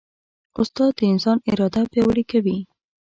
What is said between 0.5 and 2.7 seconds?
استاد د انسان اراده پیاوړې کوي.